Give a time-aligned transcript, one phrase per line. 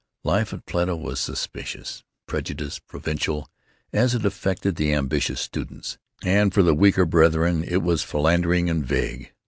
[0.23, 3.47] Life at Plato was suspicious, prejudiced, provincial,
[3.93, 8.83] as it affected the ambitious students; and for the weaker brethren it was philandering and
[8.83, 9.31] vague.